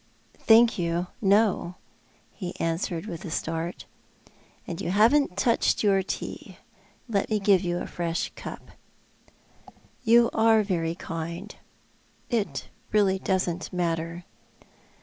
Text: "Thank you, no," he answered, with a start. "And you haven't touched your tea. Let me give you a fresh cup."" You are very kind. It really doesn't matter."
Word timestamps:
"Thank 0.49 0.79
you, 0.79 1.05
no," 1.21 1.75
he 2.33 2.59
answered, 2.59 3.05
with 3.05 3.23
a 3.23 3.29
start. 3.29 3.85
"And 4.65 4.81
you 4.81 4.89
haven't 4.89 5.37
touched 5.37 5.83
your 5.83 6.01
tea. 6.01 6.57
Let 7.07 7.29
me 7.29 7.39
give 7.39 7.61
you 7.61 7.77
a 7.77 7.85
fresh 7.85 8.31
cup."" 8.35 8.71
You 10.11 10.31
are 10.33 10.63
very 10.63 10.95
kind. 10.95 11.55
It 12.31 12.67
really 12.91 13.19
doesn't 13.19 13.71
matter." 13.71 14.25